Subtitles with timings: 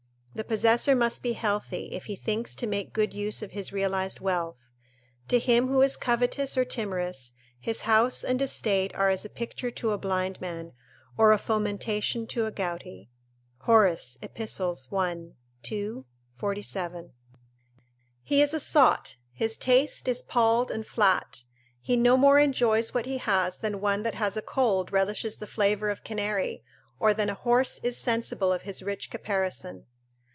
[0.33, 4.21] The possessor must be healthy, if he thinks to make good use of his realised
[4.21, 4.55] wealth.
[5.27, 9.69] To him who is covetous or timorous his house and estate are as a picture
[9.71, 10.71] to a blind man,
[11.17, 13.09] or a fomentation to a gouty."
[13.63, 15.17] Horace, Ep., i.
[15.63, 16.05] 2,
[16.37, 17.11] 47.]
[18.23, 21.43] He is a sot, his taste is palled and flat;
[21.81, 25.45] he no more enjoys what he has than one that has a cold relishes the
[25.45, 26.63] flavour of canary,
[27.01, 29.87] or than a horse is sensible of his rich caparison.